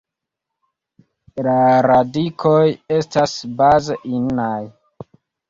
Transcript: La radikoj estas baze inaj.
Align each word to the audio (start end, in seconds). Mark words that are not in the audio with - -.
La 1.47 1.53
radikoj 1.89 2.63
estas 2.97 3.37
baze 3.61 4.01
inaj. 4.23 4.57